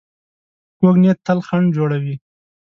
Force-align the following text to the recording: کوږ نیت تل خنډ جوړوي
کوږ 0.79 0.95
نیت 1.03 1.17
تل 1.25 1.39
خنډ 1.47 1.67
جوړوي 1.77 2.15